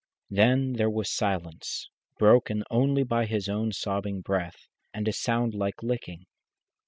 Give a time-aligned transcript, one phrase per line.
[0.31, 4.53] Then there was silence, broken only by his own sobbing breathing,
[4.95, 6.25] and a sound like licking.